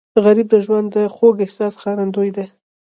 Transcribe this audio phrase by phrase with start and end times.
[0.23, 2.45] غریب د ژوند د خوږ احساس ښکارندوی دی